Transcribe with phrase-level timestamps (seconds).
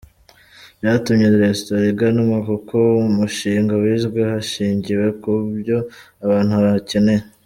[0.79, 2.77] Byatumye restaurant iganwa kuko
[3.09, 5.77] umushinga wizwe hashingiwe ku byo
[6.25, 7.23] abantu bakeneye.